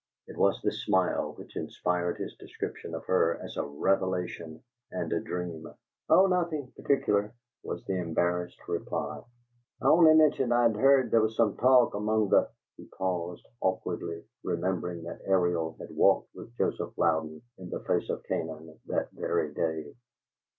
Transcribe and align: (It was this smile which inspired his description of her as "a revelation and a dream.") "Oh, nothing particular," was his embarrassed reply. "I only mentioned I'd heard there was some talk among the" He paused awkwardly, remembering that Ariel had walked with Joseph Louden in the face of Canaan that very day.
(It 0.25 0.35
was 0.35 0.59
this 0.63 0.83
smile 0.83 1.33
which 1.33 1.55
inspired 1.55 2.17
his 2.17 2.35
description 2.37 2.95
of 2.95 3.05
her 3.05 3.39
as 3.39 3.55
"a 3.55 3.61
revelation 3.63 4.63
and 4.91 5.13
a 5.13 5.19
dream.") 5.19 5.71
"Oh, 6.09 6.25
nothing 6.25 6.71
particular," 6.75 7.35
was 7.61 7.85
his 7.85 7.99
embarrassed 7.99 8.67
reply. 8.67 9.21
"I 9.79 9.85
only 9.85 10.15
mentioned 10.15 10.55
I'd 10.55 10.75
heard 10.75 11.11
there 11.11 11.21
was 11.21 11.35
some 11.35 11.55
talk 11.55 11.93
among 11.93 12.29
the" 12.29 12.49
He 12.77 12.85
paused 12.87 13.47
awkwardly, 13.61 14.23
remembering 14.43 15.03
that 15.03 15.21
Ariel 15.23 15.75
had 15.79 15.95
walked 15.95 16.33
with 16.33 16.57
Joseph 16.57 16.97
Louden 16.97 17.43
in 17.59 17.69
the 17.69 17.83
face 17.83 18.09
of 18.09 18.23
Canaan 18.23 18.79
that 18.87 19.11
very 19.11 19.53
day. 19.53 19.93